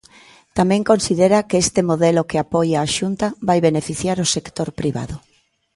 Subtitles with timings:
[0.57, 5.15] Tamén considera que este modelo que apoia a Xunta vai "beneficiar" o sector privado.